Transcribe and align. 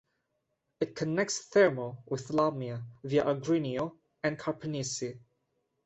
It 0.79 0.95
connects 0.95 1.47
Thermo 1.49 2.01
with 2.07 2.31
Lamia, 2.31 2.83
via 3.03 3.23
Agrinio 3.23 3.97
and 4.23 4.35
Karpenisi. 4.35 5.19